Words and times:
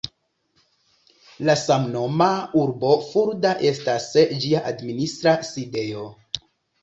La 1.49 1.55
samnoma 1.63 2.29
urbo 2.61 2.95
Fulda 3.09 3.51
estas 3.71 4.07
ĝia 4.45 4.61
administra 4.73 5.35
sidejo. 5.51 6.09